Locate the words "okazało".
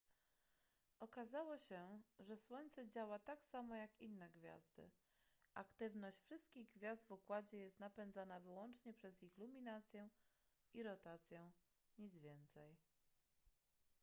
0.99-1.57